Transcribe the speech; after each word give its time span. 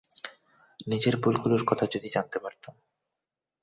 নিজের 0.87 1.15
ভুলগুলোর 1.17 1.63
কথা 1.65 1.85
যদি 1.91 2.07
জানতে 2.09 2.37
পারতাম। 2.39 2.75